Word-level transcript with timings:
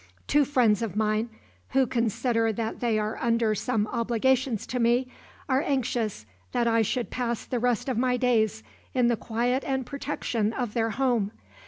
Two 0.25 0.45
friends 0.45 0.81
of 0.81 0.95
mine, 0.95 1.29
who 1.73 1.85
consider 1.85 2.51
that 2.51 2.79
they 2.79 2.97
are 2.97 3.19
under 3.21 3.53
some 3.53 3.85
obligations 3.85 4.65
to 4.65 4.79
me, 4.79 5.07
are 5.47 5.61
anxious 5.61 6.25
that 6.53 6.65
I 6.67 6.81
should 6.81 7.11
pass 7.11 7.45
the 7.45 7.59
rest 7.59 7.87
of 7.87 7.99
my 7.99 8.17
days 8.17 8.63
in 8.95 9.09
the 9.09 9.15
quiet 9.15 9.63
and 9.63 9.85
protection 9.85 10.53
of 10.53 10.73
their 10.73 10.89
home. 10.89 11.29